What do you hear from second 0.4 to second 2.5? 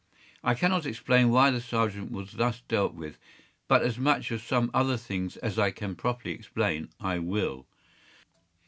I cannot explain why the sergeant was